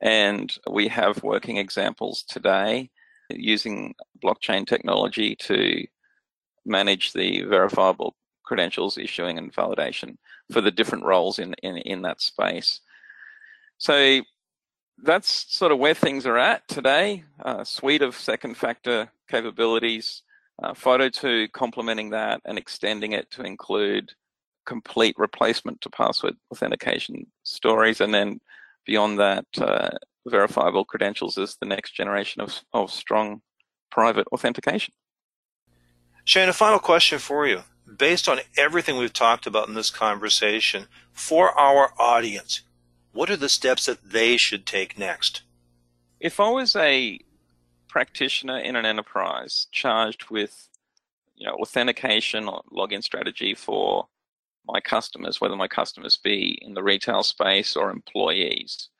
and 0.00 0.56
we 0.70 0.88
have 0.88 1.22
working 1.22 1.56
examples 1.56 2.22
today 2.22 2.90
using 3.30 3.94
blockchain 4.22 4.66
technology 4.66 5.34
to 5.36 5.84
manage 6.64 7.12
the 7.12 7.42
verifiable 7.42 8.14
credentials 8.44 8.96
issuing 8.96 9.38
and 9.38 9.52
validation 9.52 10.16
for 10.52 10.60
the 10.60 10.70
different 10.70 11.04
roles 11.04 11.38
in, 11.38 11.54
in, 11.62 11.76
in 11.78 12.02
that 12.02 12.20
space. 12.20 12.80
So 13.78 14.22
that's 15.02 15.52
sort 15.52 15.72
of 15.72 15.78
where 15.78 15.94
things 15.94 16.26
are 16.26 16.38
at 16.38 16.66
today. 16.68 17.24
A 17.40 17.64
suite 17.64 18.02
of 18.02 18.14
second 18.14 18.56
factor 18.56 19.10
capabilities, 19.28 20.22
uh, 20.62 20.72
FIDO2 20.72 21.52
complementing 21.52 22.10
that 22.10 22.40
and 22.44 22.58
extending 22.58 23.12
it 23.12 23.30
to 23.32 23.42
include 23.42 24.12
complete 24.64 25.14
replacement 25.18 25.80
to 25.80 25.90
password 25.90 26.34
authentication 26.50 27.26
stories. 27.44 28.00
And 28.00 28.12
then 28.12 28.40
beyond 28.84 29.18
that, 29.18 29.46
uh, 29.58 29.90
verifiable 30.26 30.84
credentials 30.84 31.38
is 31.38 31.56
the 31.60 31.66
next 31.66 31.94
generation 31.94 32.42
of, 32.42 32.60
of 32.72 32.90
strong 32.90 33.42
private 33.90 34.26
authentication. 34.32 34.92
Shane, 36.24 36.48
a 36.48 36.52
final 36.52 36.80
question 36.80 37.18
for 37.18 37.46
you. 37.46 37.62
Based 37.96 38.28
on 38.28 38.40
everything 38.58 38.96
we've 38.96 39.12
talked 39.12 39.46
about 39.46 39.68
in 39.68 39.74
this 39.74 39.90
conversation, 39.90 40.88
for 41.12 41.56
our 41.58 41.92
audience, 41.98 42.62
what 43.12 43.30
are 43.30 43.36
the 43.36 43.48
steps 43.48 43.86
that 43.86 44.10
they 44.10 44.36
should 44.36 44.66
take 44.66 44.98
next? 44.98 45.42
If 46.18 46.40
I 46.40 46.50
was 46.50 46.74
a 46.74 47.20
practitioner 47.96 48.58
in 48.58 48.76
an 48.76 48.84
enterprise 48.84 49.68
charged 49.72 50.28
with 50.28 50.68
you 51.34 51.46
know, 51.46 51.54
authentication 51.54 52.46
or 52.46 52.60
login 52.70 53.02
strategy 53.02 53.54
for 53.54 54.06
my 54.66 54.78
customers, 54.80 55.40
whether 55.40 55.56
my 55.56 55.66
customers 55.66 56.18
be 56.22 56.58
in 56.60 56.74
the 56.74 56.82
retail 56.82 57.22
space 57.22 57.74
or 57.74 57.90
employees, 57.90 58.90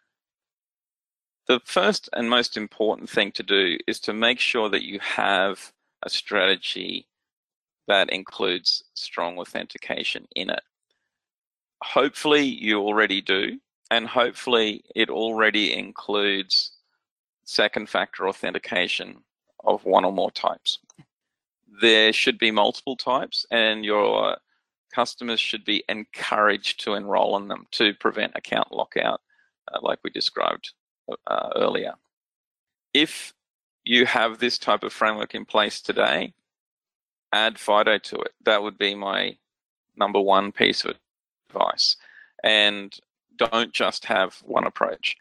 the 1.46 1.60
first 1.66 2.08
and 2.14 2.30
most 2.30 2.56
important 2.56 3.10
thing 3.10 3.32
to 3.32 3.42
do 3.42 3.76
is 3.86 4.00
to 4.00 4.14
make 4.14 4.40
sure 4.40 4.70
that 4.70 4.82
you 4.82 4.98
have 5.00 5.72
a 6.02 6.08
strategy 6.08 7.06
that 7.88 8.08
includes 8.08 8.82
strong 8.94 9.36
authentication 9.36 10.26
in 10.34 10.48
it. 10.48 10.62
Hopefully, 11.82 12.44
you 12.44 12.80
already 12.80 13.20
do, 13.20 13.58
and 13.90 14.06
hopefully, 14.06 14.84
it 14.94 15.10
already 15.10 15.74
includes 15.74 16.75
second 17.46 17.88
factor 17.88 18.28
authentication 18.28 19.22
of 19.64 19.84
one 19.84 20.04
or 20.04 20.12
more 20.12 20.30
types. 20.30 20.78
There 21.80 22.12
should 22.12 22.38
be 22.38 22.50
multiple 22.50 22.96
types, 22.96 23.46
and 23.50 23.84
your 23.84 24.36
customers 24.94 25.40
should 25.40 25.64
be 25.64 25.82
encouraged 25.88 26.80
to 26.80 26.94
enroll 26.94 27.36
in 27.36 27.48
them 27.48 27.66
to 27.72 27.94
prevent 27.94 28.32
account 28.34 28.72
lockout, 28.72 29.20
uh, 29.72 29.78
like 29.82 29.98
we 30.04 30.10
described 30.10 30.72
uh, 31.26 31.50
earlier. 31.56 31.94
If 32.92 33.32
you 33.84 34.06
have 34.06 34.38
this 34.38 34.58
type 34.58 34.82
of 34.82 34.92
framework 34.92 35.34
in 35.34 35.44
place 35.44 35.80
today, 35.80 36.34
add 37.32 37.58
Fido 37.58 37.98
to 37.98 38.16
it. 38.16 38.32
That 38.44 38.62
would 38.62 38.78
be 38.78 38.94
my 38.94 39.36
number 39.96 40.20
one 40.20 40.52
piece 40.52 40.84
of 40.84 40.96
advice. 41.48 41.96
And 42.42 42.96
don't 43.36 43.72
just 43.72 44.04
have 44.06 44.36
one 44.44 44.66
approach. 44.66 45.16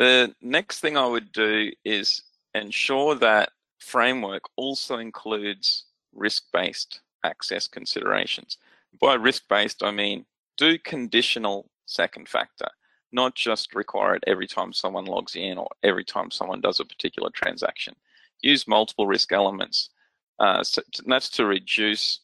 The 0.00 0.34
next 0.40 0.80
thing 0.80 0.96
I 0.96 1.06
would 1.06 1.30
do 1.30 1.70
is 1.84 2.22
ensure 2.54 3.16
that 3.16 3.50
framework 3.80 4.44
also 4.56 4.96
includes 4.96 5.84
risk-based 6.14 7.00
access 7.22 7.68
considerations. 7.68 8.56
By 8.98 9.12
risk-based, 9.12 9.82
I 9.82 9.90
mean 9.90 10.24
do 10.56 10.78
conditional 10.78 11.68
second 11.84 12.30
factor, 12.30 12.68
not 13.12 13.34
just 13.34 13.74
require 13.74 14.14
it 14.14 14.24
every 14.26 14.46
time 14.46 14.72
someone 14.72 15.04
logs 15.04 15.36
in 15.36 15.58
or 15.58 15.68
every 15.82 16.04
time 16.04 16.30
someone 16.30 16.62
does 16.62 16.80
a 16.80 16.86
particular 16.86 17.28
transaction. 17.34 17.94
Use 18.40 18.66
multiple 18.66 19.06
risk 19.06 19.32
elements 19.32 19.90
uh, 20.38 20.64
so 20.64 20.80
that's 21.04 21.28
to 21.28 21.44
reduce 21.44 22.20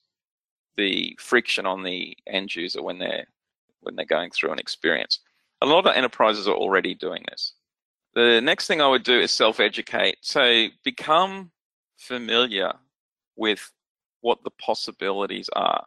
the 0.78 1.14
friction 1.20 1.66
on 1.66 1.82
the 1.82 2.16
end 2.26 2.56
user 2.56 2.82
when 2.82 2.98
they're 2.98 3.26
when 3.82 3.96
they're 3.96 4.06
going 4.06 4.30
through 4.30 4.52
an 4.52 4.58
experience. 4.58 5.18
A 5.60 5.66
lot 5.66 5.86
of 5.86 5.94
enterprises 5.94 6.48
are 6.48 6.54
already 6.54 6.94
doing 6.94 7.22
this. 7.28 7.52
The 8.16 8.40
next 8.40 8.66
thing 8.66 8.80
I 8.80 8.88
would 8.88 9.02
do 9.02 9.20
is 9.20 9.30
self-educate. 9.30 10.16
So 10.22 10.68
become 10.82 11.50
familiar 11.98 12.72
with 13.36 13.70
what 14.22 14.42
the 14.42 14.50
possibilities 14.52 15.50
are 15.54 15.84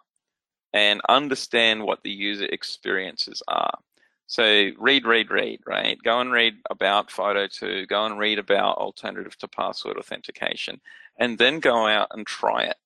and 0.72 1.02
understand 1.10 1.84
what 1.84 2.04
the 2.04 2.12
user 2.12 2.46
experiences 2.46 3.42
are. 3.48 3.80
So 4.28 4.70
read, 4.78 5.08
read, 5.08 5.32
read, 5.32 5.62
right? 5.66 5.98
Go 6.04 6.22
and 6.22 6.32
read 6.32 6.58
about 6.70 7.10
FIDO2, 7.10 7.88
go 7.88 8.06
and 8.06 8.20
read 8.20 8.38
about 8.38 8.78
alternative 8.78 9.36
to 9.40 9.48
password 9.48 9.98
authentication, 9.98 10.80
and 11.18 11.40
then 11.40 11.60
go 11.60 11.88
out 11.88 12.10
and 12.12 12.28
try 12.28 12.62
it. 12.62 12.78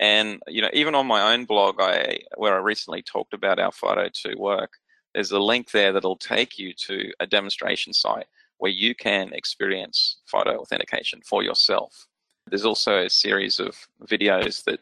And 0.00 0.42
you 0.48 0.62
know, 0.62 0.70
even 0.72 0.96
on 0.96 1.06
my 1.06 1.32
own 1.32 1.44
blog, 1.44 1.76
I 1.78 2.18
where 2.36 2.54
I 2.54 2.58
recently 2.58 3.02
talked 3.02 3.34
about 3.34 3.60
our 3.60 3.70
FIDO2 3.70 4.36
work, 4.36 4.72
there's 5.14 5.30
a 5.30 5.38
link 5.38 5.70
there 5.70 5.92
that'll 5.92 6.16
take 6.16 6.58
you 6.58 6.72
to 6.88 7.12
a 7.20 7.26
demonstration 7.28 7.92
site 7.92 8.26
where 8.60 8.70
you 8.70 8.94
can 8.94 9.32
experience 9.32 10.18
FIDO 10.26 10.58
authentication 10.58 11.20
for 11.24 11.42
yourself. 11.42 12.06
There's 12.46 12.66
also 12.66 13.04
a 13.04 13.10
series 13.10 13.58
of 13.58 13.74
videos 14.06 14.64
that 14.64 14.80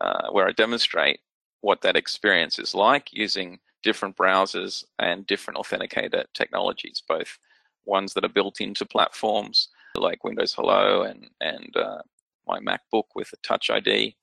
uh, 0.00 0.30
where 0.30 0.48
I 0.48 0.52
demonstrate 0.52 1.20
what 1.60 1.82
that 1.82 1.96
experience 1.96 2.58
is 2.58 2.74
like 2.74 3.12
using 3.12 3.58
different 3.82 4.16
browsers 4.16 4.82
and 4.98 5.26
different 5.26 5.58
authenticator 5.58 6.24
technologies, 6.32 7.02
both 7.06 7.38
ones 7.84 8.14
that 8.14 8.24
are 8.24 8.30
built 8.30 8.62
into 8.62 8.86
platforms 8.86 9.68
like 9.94 10.24
Windows 10.24 10.54
Hello 10.54 11.02
and 11.02 11.28
and 11.42 11.76
uh, 11.76 11.98
my 12.46 12.58
MacBook 12.60 13.08
with 13.14 13.30
a 13.34 13.36
Touch 13.46 13.68
ID, 13.68 14.16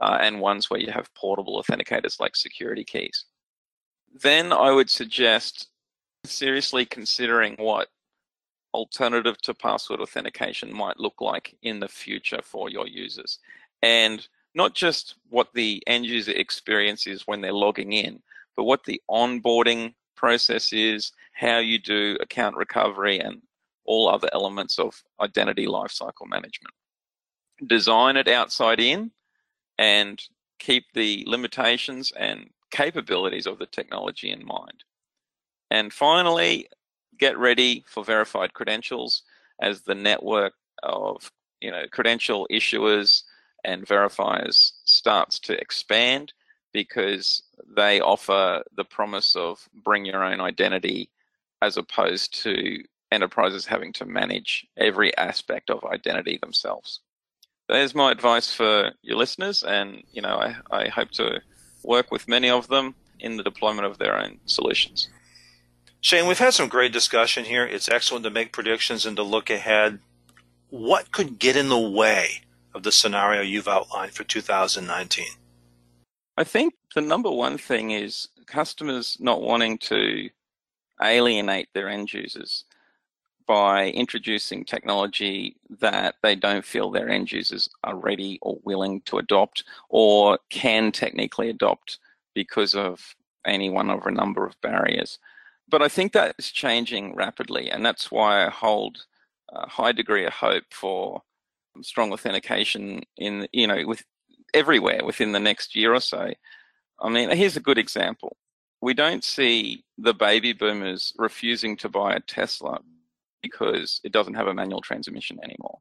uh, 0.00 0.18
and 0.20 0.40
ones 0.40 0.70
where 0.70 0.80
you 0.80 0.92
have 0.92 1.12
portable 1.14 1.60
authenticators 1.60 2.20
like 2.20 2.36
security 2.36 2.84
keys. 2.84 3.24
Then 4.22 4.52
I 4.52 4.70
would 4.70 4.88
suggest 4.88 5.66
seriously 6.24 6.86
considering 6.86 7.56
what 7.58 7.88
alternative 8.74 9.40
to 9.42 9.54
password 9.54 10.00
authentication 10.00 10.72
might 10.72 10.98
look 10.98 11.20
like 11.20 11.56
in 11.62 11.80
the 11.80 11.88
future 11.88 12.40
for 12.42 12.70
your 12.70 12.86
users. 12.86 13.38
And 13.82 14.26
not 14.54 14.74
just 14.74 15.16
what 15.28 15.48
the 15.54 15.82
end 15.86 16.06
user 16.06 16.32
experience 16.32 17.06
is 17.06 17.26
when 17.26 17.40
they're 17.40 17.52
logging 17.52 17.92
in, 17.92 18.22
but 18.56 18.64
what 18.64 18.84
the 18.84 19.00
onboarding 19.10 19.94
process 20.16 20.72
is, 20.72 21.12
how 21.32 21.58
you 21.58 21.78
do 21.78 22.16
account 22.20 22.56
recovery, 22.56 23.18
and 23.18 23.42
all 23.84 24.08
other 24.08 24.28
elements 24.32 24.78
of 24.78 25.02
identity 25.20 25.66
lifecycle 25.66 26.28
management. 26.28 26.74
Design 27.66 28.16
it 28.16 28.28
outside 28.28 28.78
in 28.80 29.10
and 29.78 30.22
keep 30.58 30.84
the 30.94 31.24
limitations 31.26 32.12
and 32.12 32.50
capabilities 32.70 33.46
of 33.46 33.58
the 33.58 33.66
technology 33.66 34.30
in 34.30 34.44
mind. 34.44 34.84
And 35.70 35.92
finally, 35.92 36.68
get 37.18 37.38
ready 37.38 37.84
for 37.86 38.04
verified 38.04 38.54
credentials 38.54 39.22
as 39.60 39.82
the 39.82 39.94
network 39.94 40.54
of 40.82 41.30
you 41.62 41.70
know, 41.70 41.84
credential 41.90 42.46
issuers 42.50 43.22
and 43.64 43.86
verifiers 43.86 44.72
starts 44.84 45.38
to 45.38 45.58
expand 45.58 46.32
because 46.72 47.42
they 47.76 48.00
offer 48.00 48.62
the 48.76 48.84
promise 48.84 49.36
of 49.36 49.68
bring 49.84 50.04
your 50.04 50.24
own 50.24 50.40
identity 50.40 51.08
as 51.62 51.76
opposed 51.76 52.34
to 52.42 52.82
enterprises 53.12 53.64
having 53.64 53.92
to 53.92 54.04
manage 54.04 54.66
every 54.76 55.16
aspect 55.16 55.70
of 55.70 55.84
identity 55.84 56.38
themselves. 56.42 57.00
There's 57.68 57.94
my 57.94 58.10
advice 58.10 58.52
for 58.52 58.90
your 59.02 59.16
listeners, 59.16 59.62
and 59.62 60.02
you 60.12 60.20
know 60.20 60.36
I, 60.36 60.56
I 60.70 60.88
hope 60.88 61.10
to 61.12 61.40
work 61.84 62.10
with 62.10 62.26
many 62.26 62.50
of 62.50 62.66
them 62.68 62.94
in 63.20 63.36
the 63.36 63.44
deployment 63.44 63.86
of 63.86 63.98
their 63.98 64.18
own 64.18 64.40
solutions. 64.46 65.08
Shane, 66.04 66.26
we've 66.26 66.36
had 66.36 66.52
some 66.52 66.68
great 66.68 66.92
discussion 66.92 67.44
here. 67.44 67.64
It's 67.64 67.88
excellent 67.88 68.24
to 68.24 68.30
make 68.30 68.52
predictions 68.52 69.06
and 69.06 69.16
to 69.16 69.22
look 69.22 69.50
ahead. 69.50 70.00
What 70.68 71.12
could 71.12 71.38
get 71.38 71.56
in 71.56 71.68
the 71.68 71.78
way 71.78 72.42
of 72.74 72.82
the 72.82 72.90
scenario 72.90 73.40
you've 73.40 73.68
outlined 73.68 74.12
for 74.12 74.24
2019? 74.24 75.24
I 76.36 76.42
think 76.42 76.74
the 76.96 77.02
number 77.02 77.30
one 77.30 77.56
thing 77.56 77.92
is 77.92 78.26
customers 78.46 79.16
not 79.20 79.42
wanting 79.42 79.78
to 79.78 80.28
alienate 81.00 81.68
their 81.72 81.88
end 81.88 82.12
users 82.12 82.64
by 83.46 83.90
introducing 83.90 84.64
technology 84.64 85.54
that 85.78 86.16
they 86.24 86.34
don't 86.34 86.64
feel 86.64 86.90
their 86.90 87.10
end 87.10 87.30
users 87.30 87.68
are 87.84 87.96
ready 87.96 88.40
or 88.42 88.58
willing 88.64 89.02
to 89.02 89.18
adopt 89.18 89.62
or 89.88 90.40
can 90.50 90.90
technically 90.90 91.48
adopt 91.48 92.00
because 92.34 92.74
of 92.74 93.14
any 93.44 93.70
one 93.70 93.88
of 93.88 94.04
a 94.04 94.10
number 94.10 94.44
of 94.44 94.60
barriers 94.62 95.20
but 95.72 95.82
I 95.82 95.88
think 95.88 96.12
that 96.12 96.36
is 96.38 96.52
changing 96.52 97.16
rapidly, 97.16 97.70
and 97.70 97.84
that's 97.84 98.12
why 98.12 98.46
I 98.46 98.50
hold 98.50 99.06
a 99.50 99.66
high 99.66 99.92
degree 99.92 100.26
of 100.26 100.34
hope 100.34 100.64
for 100.70 101.22
um, 101.74 101.82
strong 101.82 102.12
authentication 102.12 103.02
in 103.16 103.48
you 103.52 103.66
know 103.66 103.84
with 103.86 104.04
everywhere 104.54 105.00
within 105.04 105.32
the 105.32 105.40
next 105.40 105.74
year 105.74 105.94
or 105.94 106.00
so. 106.00 106.30
I 107.00 107.08
mean, 107.08 107.30
here's 107.30 107.56
a 107.56 107.60
good 107.60 107.78
example. 107.78 108.36
We 108.82 108.92
don't 108.92 109.24
see 109.24 109.84
the 109.96 110.12
baby 110.12 110.52
boomers 110.52 111.14
refusing 111.16 111.76
to 111.78 111.88
buy 111.88 112.14
a 112.14 112.20
Tesla 112.20 112.80
because 113.42 114.00
it 114.04 114.12
doesn't 114.12 114.34
have 114.34 114.48
a 114.48 114.54
manual 114.54 114.82
transmission 114.82 115.38
anymore. 115.42 115.78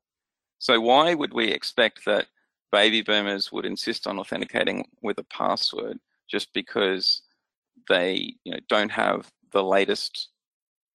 So 0.60 0.80
why 0.80 1.14
would 1.14 1.34
we 1.34 1.52
expect 1.52 2.06
that 2.06 2.28
baby 2.72 3.02
boomers 3.02 3.52
would 3.52 3.66
insist 3.66 4.08
on 4.08 4.20
authenticating 4.20 4.88
with 5.02 5.18
a 5.18 5.26
password 5.26 6.00
just 6.30 6.54
because 6.54 7.24
they 7.90 8.36
you 8.46 8.54
know 8.54 8.60
don't 8.70 8.92
have 8.92 9.30
the 9.52 9.64
latest 9.64 10.30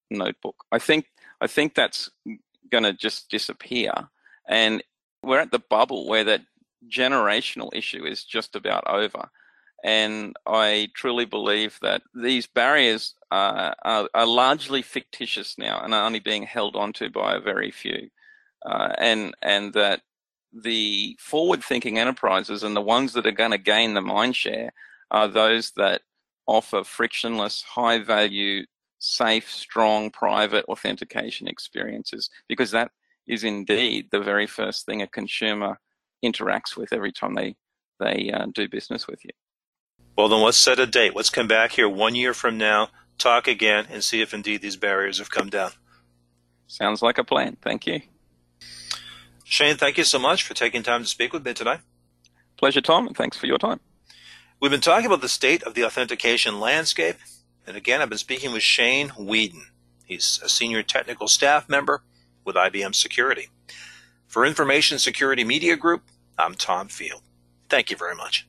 notebook. 0.09 0.65
I 0.71 0.79
think 0.79 1.05
I 1.41 1.47
think 1.47 1.75
that's 1.75 2.09
going 2.71 2.83
to 2.83 2.93
just 2.93 3.29
disappear, 3.29 3.91
and 4.47 4.83
we're 5.23 5.39
at 5.39 5.51
the 5.51 5.63
bubble 5.69 6.07
where 6.07 6.23
that 6.23 6.41
generational 6.89 7.69
issue 7.73 8.05
is 8.05 8.23
just 8.23 8.55
about 8.55 8.87
over. 8.87 9.29
And 9.83 10.35
I 10.47 10.89
truly 10.95 11.25
believe 11.25 11.77
that 11.81 12.01
these 12.15 12.47
barriers 12.47 13.13
are, 13.29 13.75
are, 13.83 14.09
are 14.13 14.25
largely 14.25 14.81
fictitious 14.81 15.57
now 15.57 15.79
and 15.83 15.93
are 15.93 16.05
only 16.05 16.19
being 16.19 16.43
held 16.43 16.75
onto 16.75 17.09
by 17.09 17.35
a 17.35 17.39
very 17.39 17.71
few. 17.71 18.09
Uh, 18.65 18.93
and 18.97 19.35
and 19.41 19.73
that 19.73 20.01
the 20.51 21.15
forward-thinking 21.19 21.99
enterprises 21.99 22.63
and 22.63 22.75
the 22.75 22.81
ones 22.81 23.13
that 23.13 23.27
are 23.27 23.31
going 23.31 23.51
to 23.51 23.57
gain 23.57 23.93
the 23.93 24.01
mind 24.01 24.35
share 24.35 24.73
are 25.11 25.27
those 25.27 25.71
that 25.71 26.01
offer 26.47 26.83
frictionless, 26.83 27.61
high 27.61 27.99
value, 27.99 28.65
safe, 28.99 29.49
strong, 29.51 30.09
private 30.09 30.65
authentication 30.65 31.47
experiences 31.47 32.29
because 32.47 32.71
that 32.71 32.91
is 33.27 33.43
indeed 33.43 34.07
the 34.11 34.19
very 34.19 34.47
first 34.47 34.85
thing 34.85 35.01
a 35.01 35.07
consumer 35.07 35.77
interacts 36.23 36.75
with 36.75 36.93
every 36.93 37.11
time 37.11 37.35
they 37.35 37.55
they 37.99 38.31
uh, 38.31 38.45
do 38.53 38.69
business 38.69 39.07
with 39.07 39.23
you. 39.25 39.31
Well, 40.17 40.29
then 40.29 40.41
let's 40.41 40.57
set 40.57 40.79
a 40.79 40.85
date. 40.85 41.15
Let's 41.15 41.29
come 41.29 41.47
back 41.47 41.71
here 41.71 41.89
one 41.89 42.15
year 42.15 42.33
from 42.33 42.57
now, 42.57 42.89
talk 43.17 43.47
again, 43.47 43.87
and 43.91 44.03
see 44.03 44.21
if 44.21 44.33
indeed 44.33 44.61
these 44.61 44.77
barriers 44.77 45.17
have 45.17 45.31
come 45.31 45.49
down. 45.49 45.71
Sounds 46.67 47.01
like 47.01 47.17
a 47.17 47.23
plan. 47.23 47.57
Thank 47.61 47.87
you. 47.87 48.01
Shane, 49.43 49.77
thank 49.77 49.97
you 49.97 50.03
so 50.03 50.19
much 50.19 50.43
for 50.43 50.53
taking 50.53 50.83
time 50.83 51.01
to 51.01 51.07
speak 51.07 51.33
with 51.33 51.45
me 51.45 51.53
today. 51.53 51.77
Pleasure, 52.57 52.81
Tom, 52.81 53.07
and 53.07 53.15
thanks 53.15 53.37
for 53.37 53.45
your 53.45 53.57
time. 53.57 53.79
We've 54.59 54.71
been 54.71 54.81
talking 54.81 55.05
about 55.05 55.21
the 55.21 55.29
state 55.29 55.61
of 55.61 55.75
the 55.75 55.85
authentication 55.85 56.59
landscape, 56.59 57.17
and 57.67 57.77
again, 57.77 58.01
I've 58.01 58.09
been 58.09 58.17
speaking 58.17 58.51
with 58.53 58.63
Shane 58.63 59.09
Weeden. 59.09 59.65
He's 60.03 60.39
a 60.43 60.49
senior 60.49 60.81
technical 60.81 61.27
staff 61.27 61.69
member 61.69 62.01
with 62.43 62.55
IBM 62.55 62.95
Security. 62.95 63.49
For 64.25 64.47
Information 64.47 64.97
Security 64.97 65.43
Media 65.43 65.75
Group, 65.75 66.01
I'm 66.39 66.55
Tom 66.55 66.87
Field. 66.87 67.21
Thank 67.69 67.91
you 67.91 67.97
very 67.97 68.15
much. 68.15 68.46